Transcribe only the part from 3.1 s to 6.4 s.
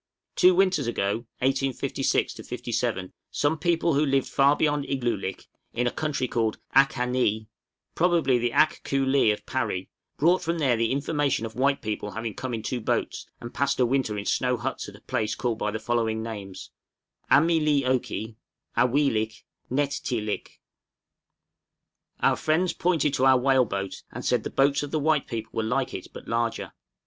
some people who lived far beyond Igloolik, in a country